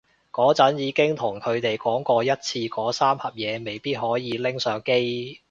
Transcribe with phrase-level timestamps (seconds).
[0.31, 5.39] 嗰陣已經同佢哋講過一次嗰三盒嘢未必可以拎上機